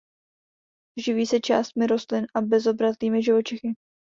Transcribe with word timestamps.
Živí 0.97 1.25
se 1.25 1.39
částmi 1.41 1.87
rostlin 1.87 2.25
a 2.35 2.41
bezobratlými 2.41 3.23
živočichy. 3.23 3.73